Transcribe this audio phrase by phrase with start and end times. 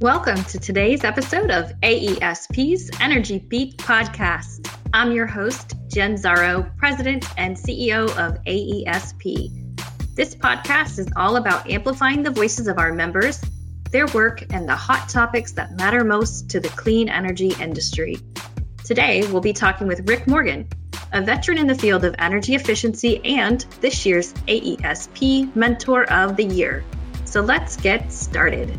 [0.00, 4.74] Welcome to today's episode of AESP's Energy Beat podcast.
[4.94, 9.76] I'm your host, Jen Szaro, President and CEO of AESP.
[10.14, 13.42] This podcast is all about amplifying the voices of our members,
[13.90, 18.16] their work, and the hot topics that matter most to the clean energy industry.
[18.82, 20.66] Today, we'll be talking with Rick Morgan,
[21.12, 26.44] a veteran in the field of energy efficiency and this year's AESP Mentor of the
[26.44, 26.84] Year.
[27.26, 28.78] So let's get started.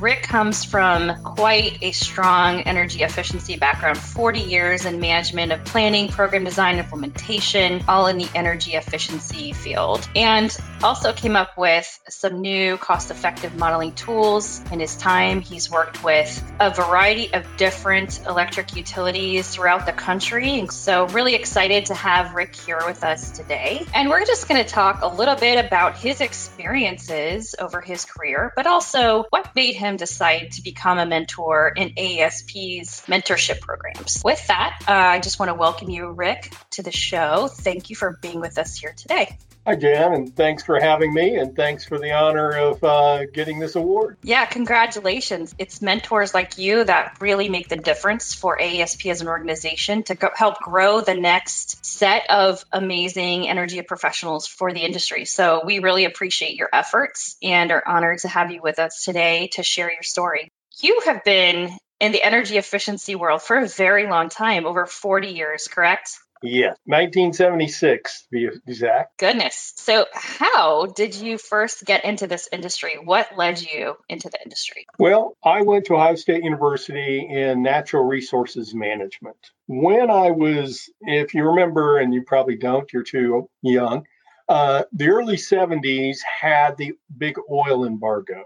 [0.00, 6.08] Rick comes from quite a strong energy efficiency background 40 years in management of planning,
[6.08, 10.08] program design, implementation, all in the energy efficiency field.
[10.16, 14.62] And also came up with some new cost effective modeling tools.
[14.72, 20.66] In his time, he's worked with a variety of different electric utilities throughout the country.
[20.70, 23.84] So, really excited to have Rick here with us today.
[23.94, 28.52] And we're just going to talk a little bit about his experiences over his career,
[28.56, 34.22] but also what made him decide to become a mentor in AESP's mentorship programs.
[34.24, 37.48] With that, uh, I just want to welcome you, Rick, to the show.
[37.48, 39.38] Thank you for being with us here today.
[39.66, 43.58] Hi, Jan, and thanks for having me, and thanks for the honor of uh, getting
[43.58, 44.16] this award.
[44.22, 45.54] Yeah, congratulations.
[45.58, 50.14] It's mentors like you that really make the difference for AESP as an organization to
[50.14, 55.26] go- help grow the next set of amazing energy professionals for the industry.
[55.26, 59.50] So we really appreciate your efforts and are honored to have you with us today
[59.52, 60.48] to share your story.
[60.80, 65.28] You have been in the energy efficiency world for a very long time, over 40
[65.28, 66.18] years, correct?
[66.42, 69.18] Yes, 1976 to be exact.
[69.18, 69.74] Goodness.
[69.76, 72.98] So, how did you first get into this industry?
[73.02, 74.86] What led you into the industry?
[74.98, 79.36] Well, I went to Ohio State University in natural resources management.
[79.66, 84.06] When I was, if you remember, and you probably don't, you're too young,
[84.48, 88.44] uh, the early 70s had the big oil embargo.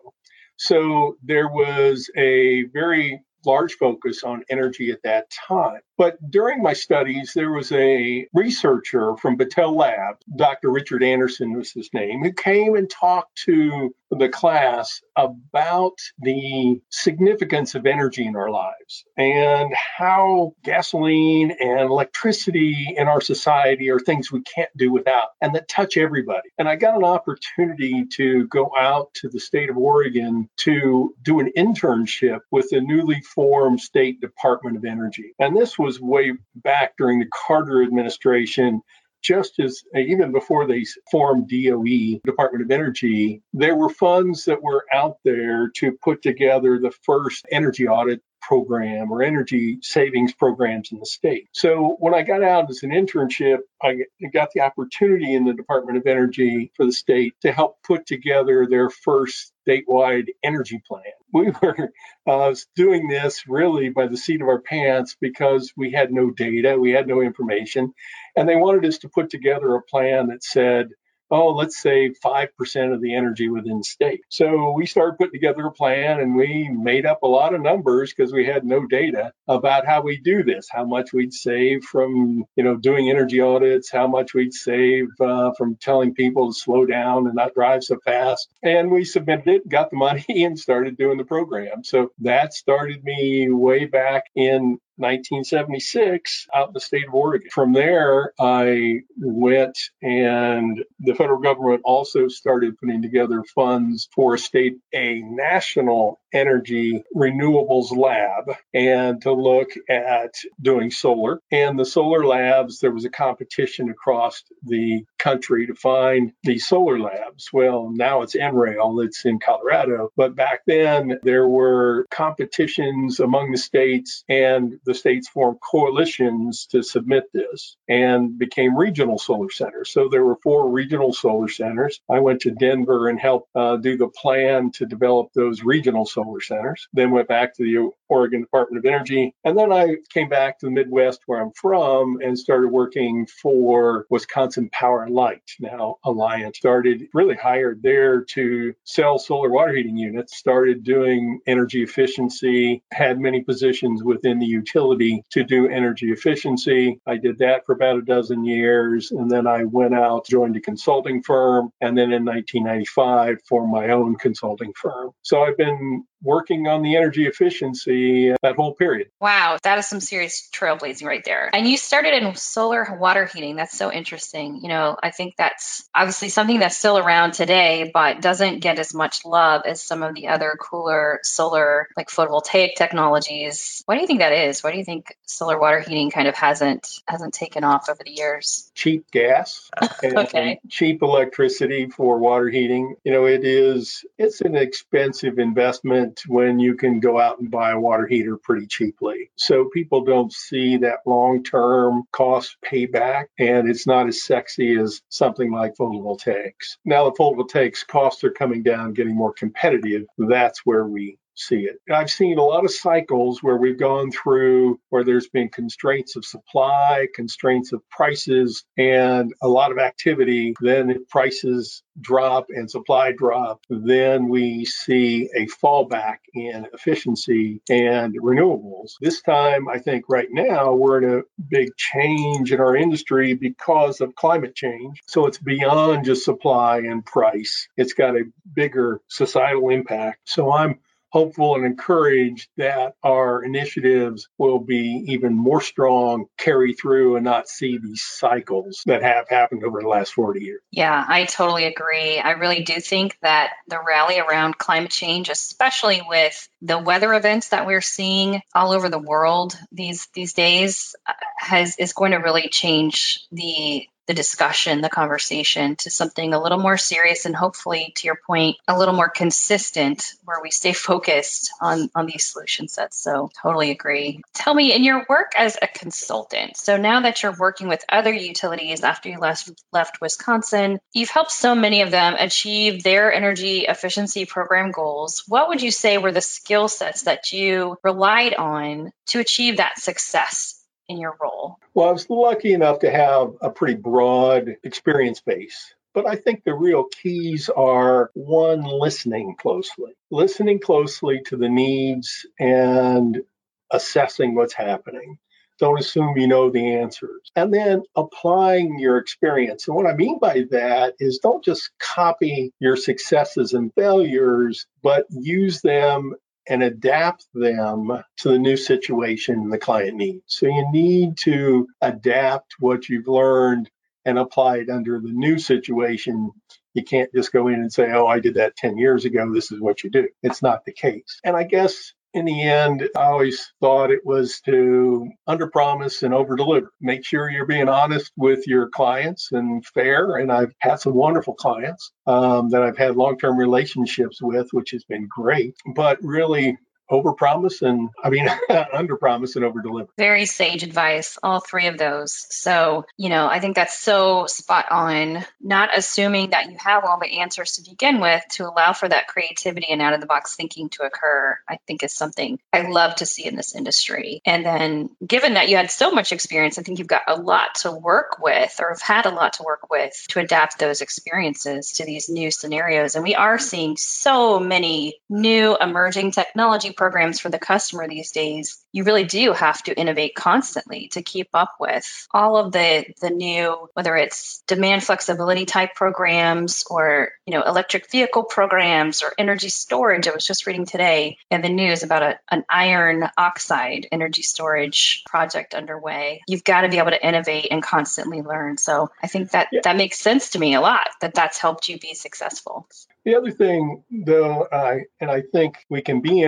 [0.56, 5.80] So there was a very large focus on energy at that time.
[5.96, 10.70] But during my studies, there was a researcher from Battelle Lab, Dr.
[10.70, 17.74] Richard Anderson was his name, who came and talked to the class about the significance
[17.74, 24.30] of energy in our lives and how gasoline and electricity in our society are things
[24.30, 26.48] we can't do without and that touch everybody.
[26.58, 31.40] And I got an opportunity to go out to the state of Oregon to do
[31.40, 35.32] an internship with the newly formed State Department of Energy.
[35.38, 38.80] And this was way back during the Carter administration
[39.24, 44.62] just as uh, even before they formed DOE, Department of Energy, there were funds that
[44.62, 50.92] were out there to put together the first energy audit program or energy savings programs
[50.92, 51.48] in the state.
[51.52, 55.98] So when I got out as an internship, I got the opportunity in the Department
[55.98, 61.02] of Energy for the state to help put together their first statewide energy plan.
[61.34, 61.92] We were
[62.28, 66.78] uh, doing this really by the seat of our pants because we had no data,
[66.78, 67.92] we had no information,
[68.36, 70.90] and they wanted us to put together a plan that said,
[71.30, 74.22] oh, let's save 5% of the energy within state.
[74.28, 78.12] So we started putting together a plan and we made up a lot of numbers
[78.12, 82.44] because we had no data about how we do this, how much we'd save from,
[82.56, 86.86] you know, doing energy audits, how much we'd save uh, from telling people to slow
[86.86, 88.48] down and not drive so fast.
[88.62, 91.84] And we submitted it, got the money and started doing the program.
[91.84, 97.48] So that started me way back in 1976 out in the state of Oregon.
[97.50, 104.38] From there, I went and the federal government also started putting together funds for a
[104.38, 111.40] state, a national energy renewables lab and to look at doing solar.
[111.50, 116.98] And the solar labs, there was a competition across the country to find the solar
[116.98, 117.48] labs.
[117.52, 120.10] Well, now it's NREL, it's in Colorado.
[120.16, 126.82] But back then, there were competitions among the states and the states formed coalitions to
[126.82, 129.92] submit this and became regional solar centers.
[129.92, 132.00] So there were four regional solar centers.
[132.10, 136.23] I went to Denver and helped uh, do the plan to develop those regional solar
[136.40, 139.34] centers, then went back to the Oregon Department of Energy.
[139.44, 144.06] And then I came back to the Midwest where I'm from and started working for
[144.10, 146.56] Wisconsin Power and Light, now Alliant.
[146.56, 153.18] Started really hired there to sell solar water heating units, started doing energy efficiency, had
[153.18, 157.00] many positions within the utility to do energy efficiency.
[157.06, 159.10] I did that for about a dozen years.
[159.10, 163.90] And then I went out, joined a consulting firm, and then in 1995 formed my
[163.90, 165.10] own consulting firm.
[165.22, 169.08] So I've been working on the energy efficiency that whole period.
[169.20, 171.50] Wow, that is some serious trailblazing right there.
[171.52, 173.56] And you started in solar water heating.
[173.56, 174.60] That's so interesting.
[174.62, 178.94] You know, I think that's obviously something that's still around today, but doesn't get as
[178.94, 183.82] much love as some of the other cooler solar, like photovoltaic technologies.
[183.86, 184.62] Why do you think that is?
[184.64, 188.12] Why do you think solar water heating kind of hasn't hasn't taken off over the
[188.12, 188.70] years?
[188.74, 189.70] Cheap gas,
[190.04, 190.60] okay.
[190.70, 192.96] cheap electricity for water heating.
[193.04, 197.72] You know, it is it's an expensive investment when you can go out and buy
[197.72, 199.30] a water heater pretty cheaply.
[199.36, 205.52] So people don't see that long-term cost payback and it's not as sexy as something
[205.52, 206.76] like photovoltaics.
[206.84, 210.04] Now the photovoltaics costs are coming down, getting more competitive.
[210.18, 211.76] That's where we see it.
[211.92, 216.24] I've seen a lot of cycles where we've gone through where there's been constraints of
[216.24, 220.54] supply, constraints of prices, and a lot of activity.
[220.60, 228.14] Then if prices drop and supply drop, then we see a fallback in efficiency and
[228.20, 228.92] renewables.
[229.00, 234.00] This time, I think right now we're in a big change in our industry because
[234.00, 235.00] of climate change.
[235.06, 237.68] So it's beyond just supply and price.
[237.76, 240.20] It's got a bigger societal impact.
[240.24, 240.80] So I'm
[241.14, 247.48] hopeful and encouraged that our initiatives will be even more strong, carry through, and not
[247.48, 250.60] see these cycles that have happened over the last 40 years.
[250.72, 252.18] Yeah, I totally agree.
[252.18, 257.50] I really do think that the rally around climate change, especially with the weather events
[257.50, 262.18] that we're seeing all over the world these these days, uh, has is going to
[262.18, 267.92] really change the the discussion, the conversation to something a little more serious and hopefully,
[267.96, 272.68] to your point, a little more consistent where we stay focused on, on these solution
[272.68, 273.00] sets.
[273.00, 274.22] So, totally agree.
[274.34, 278.12] Tell me, in your work as a consultant, so now that you're working with other
[278.12, 283.60] utilities after you left, left Wisconsin, you've helped so many of them achieve their energy
[283.60, 285.24] efficiency program goals.
[285.26, 289.78] What would you say were the skill sets that you relied on to achieve that
[289.78, 291.56] success in your role?
[291.74, 295.74] Well, I was lucky enough to have a pretty broad experience base.
[295.94, 302.26] But I think the real keys are one, listening closely, listening closely to the needs
[302.38, 303.22] and
[303.70, 305.18] assessing what's happening.
[305.60, 307.30] Don't assume you know the answers.
[307.36, 309.68] And then applying your experience.
[309.68, 315.06] And what I mean by that is don't just copy your successes and failures, but
[315.10, 316.16] use them
[316.48, 320.22] and adapt them to the new situation the client needs.
[320.26, 323.70] So you need to adapt what you've learned
[324.04, 326.30] and apply it under the new situation.
[326.74, 329.32] You can't just go in and say, oh, I did that 10 years ago.
[329.32, 330.08] This is what you do.
[330.22, 331.20] It's not the case.
[331.24, 336.68] And I guess in the end, I always thought it was to underpromise and overdeliver.
[336.80, 340.16] Make sure you're being honest with your clients and fair.
[340.16, 344.84] And I've had some wonderful clients um, that I've had long-term relationships with, which has
[344.84, 345.54] been great.
[345.74, 346.56] But really
[346.90, 349.88] overpromise and I mean underpromise and overdeliver.
[349.96, 352.26] Very sage advice, all three of those.
[352.30, 355.24] So, you know, I think that's so spot on.
[355.40, 359.08] Not assuming that you have all the answers to begin with to allow for that
[359.08, 362.96] creativity and out of the box thinking to occur, I think is something I love
[362.96, 364.20] to see in this industry.
[364.26, 367.56] And then given that you had so much experience, I think you've got a lot
[367.56, 371.72] to work with or have had a lot to work with to adapt those experiences
[371.74, 372.94] to these new scenarios.
[372.94, 378.64] And we are seeing so many new emerging technology programs for the customer these days,
[378.72, 383.10] you really do have to innovate constantly to keep up with all of the the
[383.10, 389.48] new, whether it's demand flexibility type programs or you know electric vehicle programs or energy
[389.48, 390.08] storage.
[390.08, 395.02] I was just reading today in the news about a, an iron oxide energy storage
[395.06, 396.22] project underway.
[396.26, 398.58] You've got to be able to innovate and constantly learn.
[398.58, 399.60] So I think that yeah.
[399.64, 400.88] that makes sense to me a lot.
[401.00, 402.68] That that's helped you be successful.
[403.04, 406.22] The other thing, though, I and I think we can be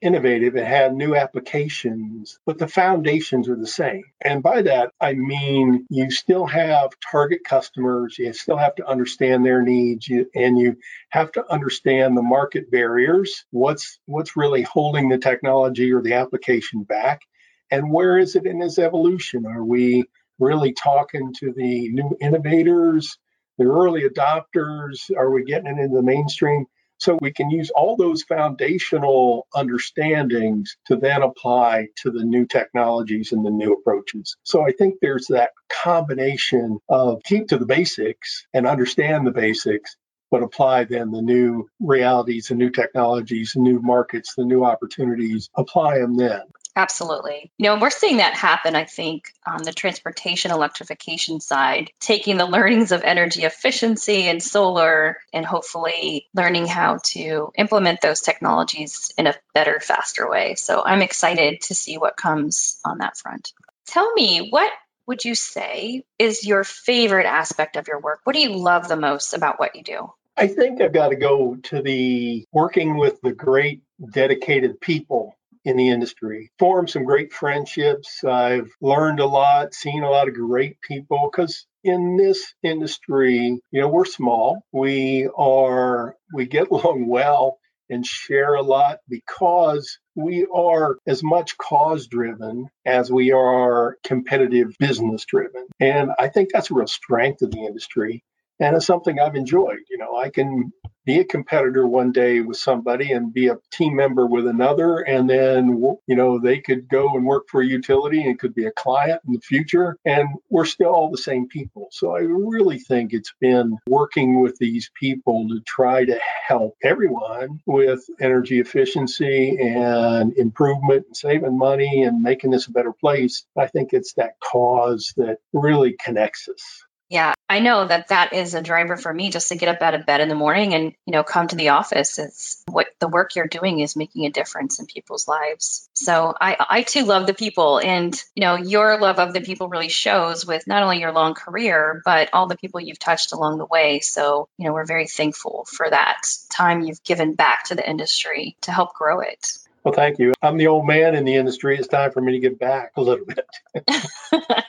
[0.00, 4.04] innovative and have new applications, but the foundations are the same.
[4.20, 9.44] And by that, I mean you still have target customers, you still have to understand
[9.44, 10.76] their needs, you, and you
[11.10, 13.44] have to understand the market barriers.
[13.50, 17.22] What's what's really holding the technology or the application back,
[17.70, 19.46] and where is it in its evolution?
[19.46, 20.04] Are we
[20.38, 23.18] really talking to the new innovators?
[23.60, 25.10] the early adopters?
[25.16, 26.64] Are we getting it into the mainstream?
[27.00, 33.32] So we can use all those foundational understandings to then apply to the new technologies
[33.32, 34.36] and the new approaches.
[34.42, 39.96] So I think there's that combination of keep to the basics and understand the basics,
[40.30, 45.98] but apply then the new realities, the new technologies, new markets, the new opportunities, apply
[45.98, 46.42] them then.
[46.80, 47.52] Absolutely.
[47.58, 52.46] You know, we're seeing that happen, I think, on the transportation electrification side, taking the
[52.46, 59.26] learnings of energy efficiency and solar and hopefully learning how to implement those technologies in
[59.26, 60.54] a better, faster way.
[60.54, 63.52] So I'm excited to see what comes on that front.
[63.86, 64.72] Tell me, what
[65.06, 68.20] would you say is your favorite aspect of your work?
[68.24, 70.10] What do you love the most about what you do?
[70.34, 73.82] I think I've got to go to the working with the great
[74.14, 76.50] dedicated people in the industry.
[76.58, 78.24] Formed some great friendships.
[78.24, 83.80] I've learned a lot, seen a lot of great people because in this industry, you
[83.80, 84.62] know, we're small.
[84.72, 91.58] We are we get along well and share a lot because we are as much
[91.58, 95.66] cause driven as we are competitive business driven.
[95.80, 98.22] And I think that's a real strength of the industry
[98.60, 99.80] and it's something I've enjoyed.
[99.90, 100.72] You know, I can
[101.10, 105.28] be a competitor one day with somebody and be a team member with another, and
[105.28, 108.70] then you know they could go and work for a utility and could be a
[108.70, 111.88] client in the future, and we're still all the same people.
[111.90, 117.58] So I really think it's been working with these people to try to help everyone
[117.66, 123.44] with energy efficiency and improvement and saving money and making this a better place.
[123.58, 126.84] I think it's that cause that really connects us.
[127.10, 129.94] Yeah, I know that that is a driver for me just to get up out
[129.94, 132.20] of bed in the morning and, you know, come to the office.
[132.20, 135.88] It's what the work you're doing is making a difference in people's lives.
[135.92, 139.68] So I, I too love the people and, you know, your love of the people
[139.68, 143.58] really shows with not only your long career, but all the people you've touched along
[143.58, 143.98] the way.
[143.98, 148.56] So, you know, we're very thankful for that time you've given back to the industry
[148.60, 149.58] to help grow it.
[149.82, 150.34] Well, thank you.
[150.42, 151.76] I'm the old man in the industry.
[151.76, 153.44] It's time for me to get back a little bit.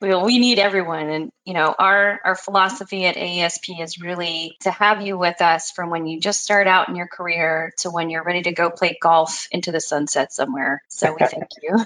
[0.00, 1.08] we, we need everyone.
[1.08, 5.70] And you know our our philosophy at AESP is really to have you with us
[5.70, 8.70] from when you just start out in your career to when you're ready to go
[8.70, 10.82] play golf into the sunset somewhere.
[10.88, 11.78] So we thank you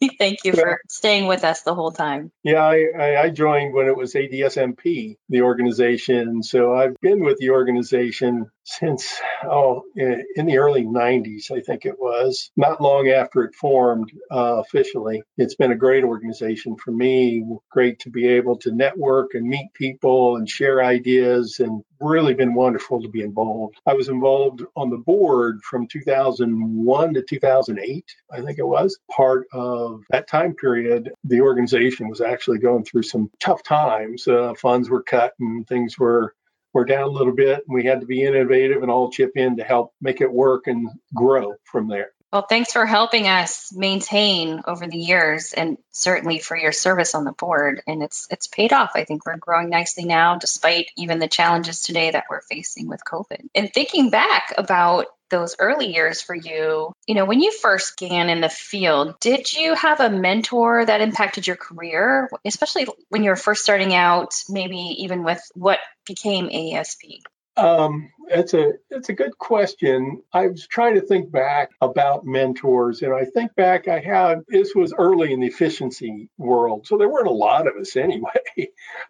[0.18, 2.30] thank you for staying with us the whole time.
[2.42, 6.42] Yeah I, I joined when it was ADSMP the organization.
[6.42, 11.98] So I've been with the organization since oh in the early 90s i think it
[11.98, 12.50] was.
[12.56, 15.22] Not long after it formed uh, officially.
[15.36, 17.44] It's been a great organization for me.
[17.70, 22.54] Great to be able to network and meet people and share ideas and really been
[22.54, 23.80] wonderful to be involved.
[23.86, 28.98] I was involved on the board from 2001 to 2008 i think it was.
[29.14, 34.26] Part of that time period the organization was actually going through some tough times.
[34.26, 36.34] Uh, funds were cut and things were
[36.72, 39.56] we're down a little bit and we had to be innovative and all chip in
[39.56, 42.12] to help make it work and grow from there.
[42.32, 47.24] Well, thanks for helping us maintain over the years and certainly for your service on
[47.24, 47.82] the board.
[47.88, 48.92] And it's it's paid off.
[48.94, 53.00] I think we're growing nicely now, despite even the challenges today that we're facing with
[53.04, 53.48] COVID.
[53.54, 58.28] And thinking back about those early years for you, you know, when you first began
[58.28, 63.30] in the field, did you have a mentor that impacted your career, especially when you
[63.30, 67.22] were first starting out, maybe even with what became AESP?
[67.56, 70.22] Um, it's a it's a good question.
[70.32, 74.74] I was trying to think back about mentors, and I think back I had this
[74.74, 78.30] was early in the efficiency world, so there weren't a lot of us anyway.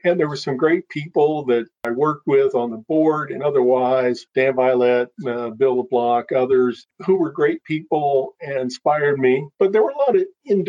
[0.04, 4.26] and there were some great people that I worked with on the board and otherwise,
[4.34, 9.46] Dan Violette, uh, Bill LeBlanc, others who were great people and inspired me.
[9.58, 10.24] But there were a lot of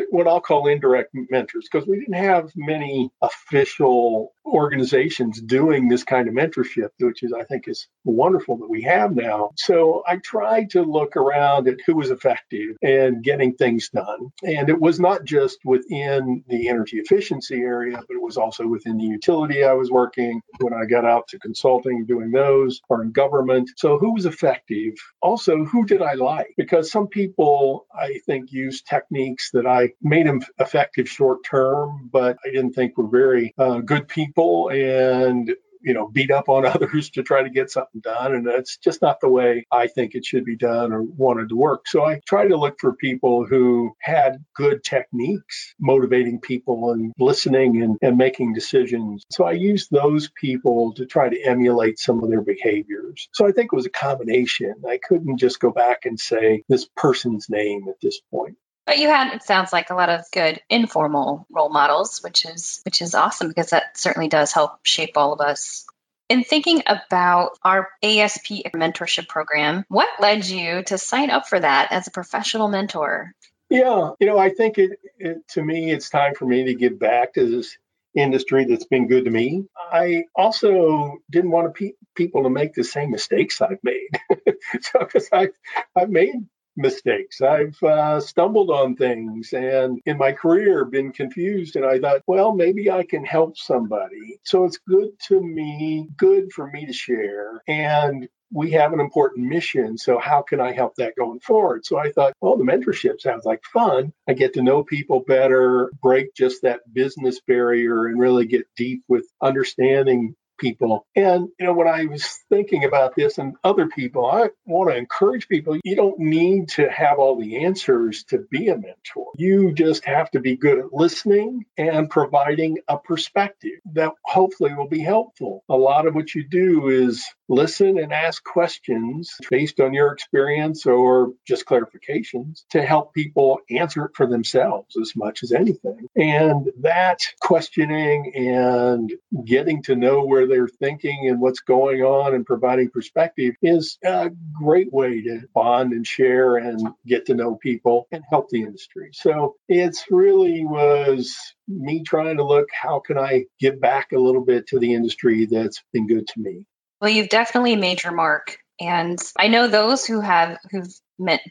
[0.10, 6.28] what I'll call indirect mentors because we didn't have many official organizations doing this kind
[6.28, 9.52] of mentorship, which is I think is wonderful wonderful that we have now.
[9.56, 14.32] So I tried to look around at who was effective and getting things done.
[14.44, 18.98] And it was not just within the energy efficiency area, but it was also within
[18.98, 23.12] the utility I was working when I got out to consulting, doing those, or in
[23.12, 23.70] government.
[23.78, 24.94] So who was effective?
[25.22, 26.54] Also, who did I like?
[26.58, 32.38] Because some people, I think, use techniques that I made them effective short term, but
[32.46, 34.70] I didn't think were very uh, good people.
[34.70, 35.52] And
[35.84, 38.34] you know, beat up on others to try to get something done.
[38.34, 41.56] And that's just not the way I think it should be done or wanted to
[41.56, 41.88] work.
[41.88, 47.82] So I try to look for people who had good techniques, motivating people and listening
[47.82, 49.26] and, and making decisions.
[49.32, 53.30] So I used those people to try to emulate some of their behaviors.
[53.34, 54.76] So I think it was a combination.
[54.88, 58.58] I couldn't just go back and say this person's name at this point.
[58.92, 62.82] But you had it sounds like a lot of good informal role models, which is
[62.84, 65.86] which is awesome because that certainly does help shape all of us.
[66.28, 71.94] In thinking about our AESP mentorship program, what led you to sign up for that
[71.94, 73.34] as a professional mentor?
[73.70, 77.00] Yeah, you know, I think it, it to me it's time for me to give
[77.00, 77.78] back to this
[78.14, 79.68] industry that's been good to me.
[79.90, 84.10] I also didn't want to pe- people to make the same mistakes I've made.
[84.82, 85.54] so, because I've,
[85.96, 86.36] I've made
[86.76, 87.42] mistakes.
[87.42, 91.76] I've uh, stumbled on things and in my career been confused.
[91.76, 94.40] And I thought, well, maybe I can help somebody.
[94.44, 97.62] So it's good to me, good for me to share.
[97.68, 99.98] And we have an important mission.
[99.98, 101.86] So how can I help that going forward?
[101.86, 104.12] So I thought, well, the mentorship sounds like fun.
[104.28, 109.04] I get to know people better, break just that business barrier and really get deep
[109.08, 111.06] with understanding people.
[111.16, 114.98] And, you know, when I was thinking about this and other people, I want to
[114.98, 119.32] encourage people you don't need to have all the answers to be a mentor.
[119.36, 124.88] You just have to be good at listening and providing a perspective that hopefully will
[124.88, 125.64] be helpful.
[125.68, 130.86] A lot of what you do is listen and ask questions based on your experience
[130.86, 136.08] or just clarifications to help people answer it for themselves as much as anything.
[136.16, 139.12] And that questioning and
[139.46, 144.32] getting to know where they're thinking and what's going on and providing perspective is a
[144.54, 149.10] great way to bond and share and get to know people and help the industry.
[149.14, 154.44] So it's really was me trying to look how can I give back a little
[154.44, 156.66] bit to the industry that's been good to me.
[157.02, 158.60] Well, you've definitely made your mark.
[158.80, 160.94] And I know those who have who've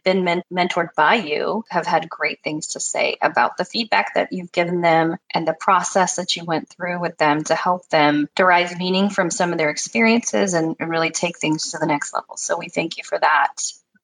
[0.05, 4.33] been men- mentored by you have had great things to say about the feedback that
[4.33, 8.29] you've given them and the process that you went through with them to help them
[8.35, 12.13] derive meaning from some of their experiences and, and really take things to the next
[12.13, 12.37] level.
[12.37, 13.53] So we thank you for that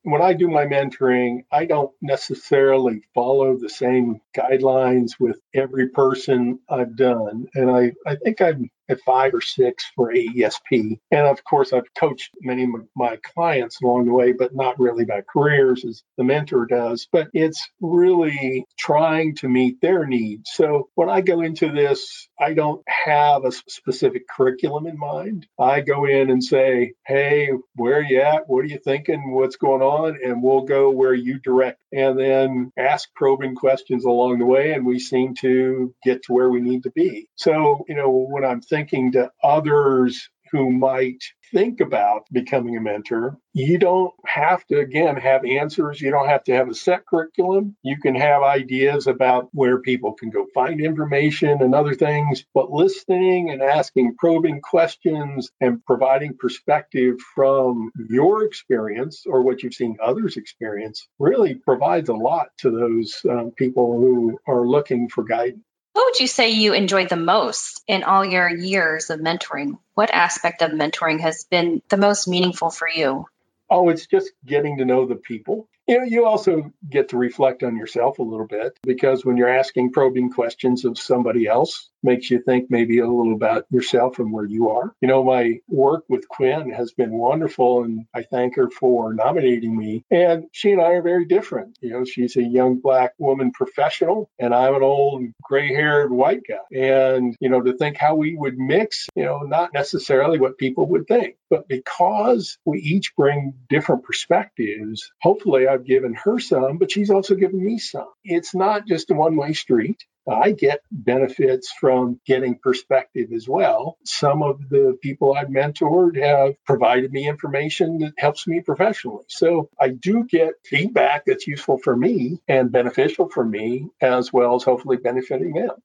[0.07, 6.61] when I do my mentoring, I don't necessarily follow the same guidelines with every person
[6.69, 7.49] I've done.
[7.57, 10.99] And I, I think I'm at five or six for AESP.
[11.11, 15.05] And of course, I've coached many of my clients along the way, but not really
[15.05, 17.09] by careers as the mentor does.
[17.11, 20.51] But it's really trying to meet their needs.
[20.53, 25.47] So when I go into this, I don't have a specific curriculum in mind.
[25.59, 28.49] I go in and say, hey, where are you at?
[28.49, 29.33] What are you thinking?
[29.33, 30.19] What's going on?
[30.23, 34.73] And we'll go where you direct and then ask probing questions along the way.
[34.73, 37.29] And we seem to get to where we need to be.
[37.37, 43.39] So, you know, when I'm thinking to others who might think about becoming a mentor,
[43.53, 46.01] you don't have to, again, have answers.
[46.01, 47.77] You don't have to have a set curriculum.
[47.83, 52.71] You can have ideas about where people can go find information and other things, but
[52.71, 59.97] listening and asking probing questions and providing perspective from your experience or what you've seen
[60.03, 65.65] others experience really provides a lot to those um, people who are looking for guidance.
[65.97, 69.79] What would you say you enjoyed the most in all your years of mentoring?
[69.95, 73.25] What aspect of mentoring has been the most meaningful for you?
[73.71, 77.63] Oh, it's just getting to know the people you know, you also get to reflect
[77.63, 82.31] on yourself a little bit because when you're asking probing questions of somebody else, makes
[82.31, 84.95] you think maybe a little about yourself and where you are.
[85.01, 89.77] You know, my work with Quinn has been wonderful and I thank her for nominating
[89.77, 90.05] me.
[90.11, 91.77] And she and I are very different.
[91.81, 96.43] You know, she's a young black woman professional and I'm an old gray haired white
[96.49, 96.79] guy.
[96.79, 100.87] And, you know, to think how we would mix, you know, not necessarily what people
[100.91, 106.79] would think, but because we each bring different perspectives, hopefully I I've given her some,
[106.79, 108.09] but she's also given me some.
[108.25, 110.05] It's not just a one way street.
[110.29, 113.97] I get benefits from getting perspective as well.
[114.05, 119.25] Some of the people I've mentored have provided me information that helps me professionally.
[119.29, 124.57] So I do get feedback that's useful for me and beneficial for me, as well
[124.57, 125.77] as hopefully benefiting them.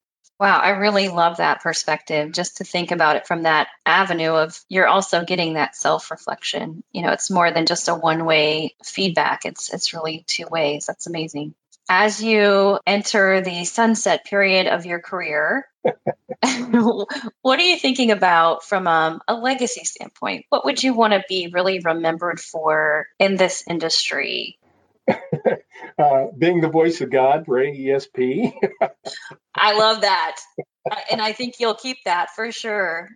[0.41, 4.59] Wow, I really love that perspective just to think about it from that avenue of
[4.69, 6.83] you're also getting that self-reflection.
[6.91, 9.45] You know, it's more than just a one-way feedback.
[9.45, 10.87] It's it's really two ways.
[10.87, 11.53] That's amazing.
[11.87, 15.67] As you enter the sunset period of your career,
[16.41, 20.45] what are you thinking about from um, a legacy standpoint?
[20.49, 24.57] What would you want to be really remembered for in this industry?
[25.97, 28.53] uh, being the voice of God for AESP.
[29.55, 30.37] I love that.
[31.11, 33.09] And I think you'll keep that for sure.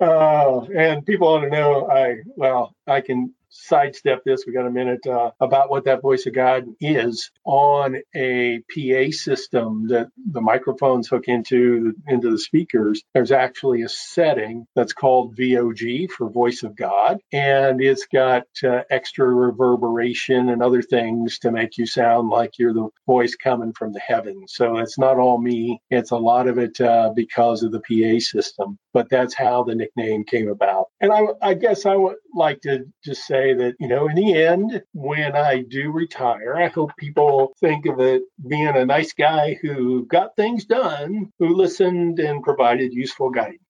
[0.00, 4.44] Uh, and people want to know, I well, I can sidestep this.
[4.46, 9.10] We got a minute uh, about what that voice of God is on a PA
[9.10, 13.02] system that the microphones hook into into the speakers.
[13.14, 18.82] There's actually a setting that's called VOG for voice of God, and it's got uh,
[18.90, 23.92] extra reverberation and other things to make you sound like you're the voice coming from
[23.92, 24.54] the heavens.
[24.54, 25.80] So it's not all me.
[25.90, 28.78] It's a lot of it uh, because of the PA system.
[28.92, 30.86] But that's how the nickname came about.
[31.00, 34.14] And I, I guess I would like to just say say that, you know, in
[34.14, 39.12] the end, when I do retire, I hope people think of it being a nice
[39.12, 43.61] guy who got things done, who listened and provided useful guidance.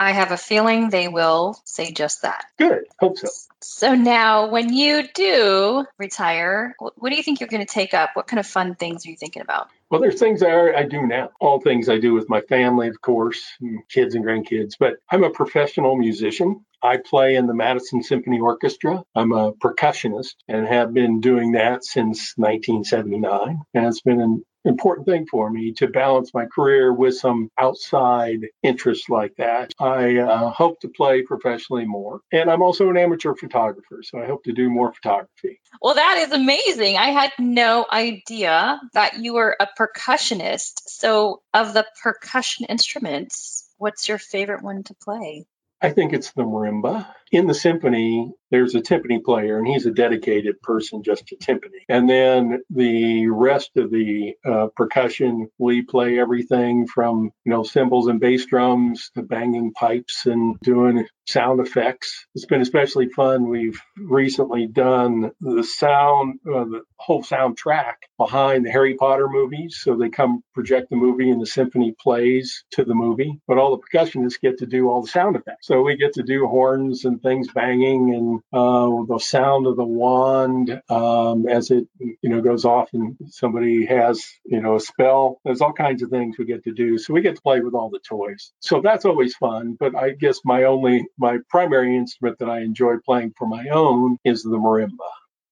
[0.00, 2.46] I have a feeling they will say just that.
[2.58, 2.84] Good.
[2.98, 3.28] Hope so.
[3.60, 8.10] So now, when you do retire, what do you think you're going to take up?
[8.14, 9.68] What kind of fun things are you thinking about?
[9.90, 11.30] Well, there's things I, I do now.
[11.38, 14.76] All things I do with my family, of course, and kids and grandkids.
[14.80, 16.64] But I'm a professional musician.
[16.82, 19.02] I play in the Madison Symphony Orchestra.
[19.14, 23.60] I'm a percussionist and have been doing that since 1979.
[23.74, 28.40] And it's been an important thing for me to balance my career with some outside
[28.62, 29.72] interests like that.
[29.78, 32.20] I uh, hope to play professionally more.
[32.32, 35.60] And I'm also an amateur photographer, so I hope to do more photography.
[35.80, 36.96] Well, that is amazing.
[36.96, 40.82] I had no idea that you were a percussionist.
[40.86, 45.46] So, of the percussion instruments, what's your favorite one to play?
[45.80, 47.06] I think it's the marimba.
[47.30, 51.84] In the symphony, there's a timpani player, and he's a dedicated person just to timpani.
[51.88, 58.08] And then the rest of the uh, percussion, we play everything from you know cymbals
[58.08, 62.26] and bass drums to banging pipes and doing sound effects.
[62.34, 63.48] It's been especially fun.
[63.48, 69.78] We've recently done the sound, uh, the whole soundtrack behind the Harry Potter movies.
[69.80, 73.76] So they come project the movie and the symphony plays to the movie, but all
[73.76, 75.68] the percussionists get to do all the sound effects.
[75.68, 80.80] So we get to do horns things banging and uh, the sound of the wand
[80.88, 85.40] um, as it you know goes off and somebody has you know a spell.
[85.44, 86.98] There's all kinds of things we get to do.
[86.98, 88.52] So we get to play with all the toys.
[88.60, 89.76] So that's always fun.
[89.78, 94.18] But I guess my only my primary instrument that I enjoy playing for my own
[94.24, 94.96] is the marimba.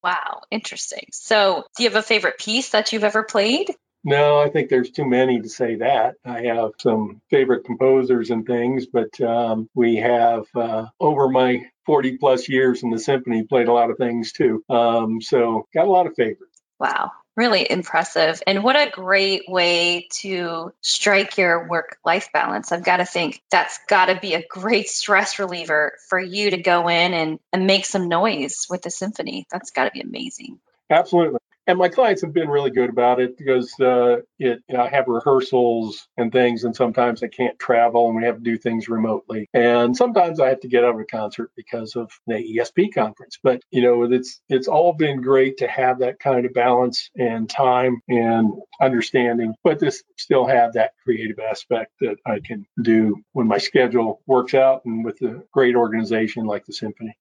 [0.02, 1.07] Wow, interesting.
[1.12, 3.74] So, do you have a favorite piece that you've ever played?
[4.04, 6.14] No, I think there's too many to say that.
[6.24, 12.18] I have some favorite composers and things, but um, we have uh, over my 40
[12.18, 14.62] plus years in the symphony played a lot of things too.
[14.68, 16.62] Um, so got a lot of favorites.
[16.78, 18.40] Wow, really impressive.
[18.46, 22.70] And what a great way to strike your work life balance.
[22.70, 26.56] I've got to think that's got to be a great stress reliever for you to
[26.58, 29.46] go in and, and make some noise with the symphony.
[29.50, 30.61] That's got to be amazing.
[30.88, 34.83] Absolutely and my clients have been really good about it because uh, it you know,
[34.83, 38.57] I have rehearsals and things, and sometimes I can't travel, and we have to do
[38.57, 39.46] things remotely.
[39.52, 43.38] And sometimes I have to get out of a concert because of the ESP conference.
[43.42, 47.48] But you know, it's it's all been great to have that kind of balance and
[47.50, 48.50] time and
[48.81, 54.22] understanding, but to still have that creative aspect that I can do when my schedule
[54.26, 57.14] works out and with a great organization like the symphony.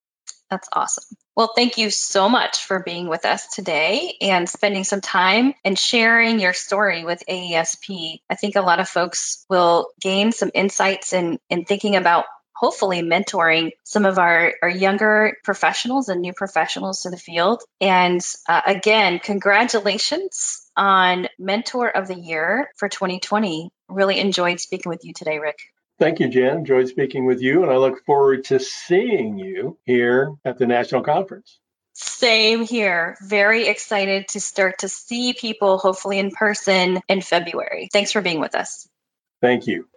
[0.49, 1.03] That's awesome.
[1.35, 5.77] Well, thank you so much for being with us today and spending some time and
[5.77, 8.21] sharing your story with AESP.
[8.29, 13.03] I think a lot of folks will gain some insights in, in thinking about hopefully
[13.03, 17.61] mentoring some of our, our younger professionals and new professionals to the field.
[17.79, 23.69] And uh, again, congratulations on Mentor of the Year for 2020.
[23.89, 25.59] Really enjoyed speaking with you today, Rick.
[25.99, 26.59] Thank you, Jen.
[26.59, 31.01] Enjoyed speaking with you, and I look forward to seeing you here at the national
[31.01, 31.59] conference.
[31.93, 33.17] Same here.
[33.23, 37.89] Very excited to start to see people, hopefully in person in February.
[37.91, 38.87] Thanks for being with us.
[39.41, 39.87] Thank you.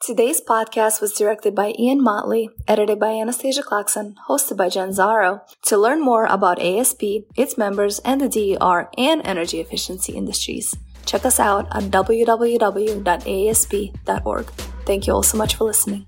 [0.00, 5.42] Today's podcast was directed by Ian Motley, edited by Anastasia Clarkson, hosted by Jen Szaro.
[5.66, 11.26] To learn more about AESP, its members, and the DER and energy efficiency industries, check
[11.26, 12.38] us out at www.aesp.org.
[14.88, 16.06] Thank you all so much for listening.